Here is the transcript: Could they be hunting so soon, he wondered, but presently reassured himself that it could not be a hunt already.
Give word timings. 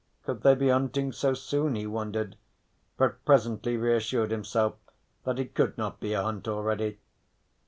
Could 0.23 0.41
they 0.41 0.55
be 0.55 0.69
hunting 0.69 1.11
so 1.11 1.35
soon, 1.35 1.75
he 1.75 1.85
wondered, 1.85 2.35
but 2.97 3.23
presently 3.23 3.77
reassured 3.77 4.31
himself 4.31 4.73
that 5.25 5.37
it 5.37 5.53
could 5.53 5.77
not 5.77 5.99
be 5.99 6.13
a 6.13 6.23
hunt 6.23 6.47
already. 6.47 6.97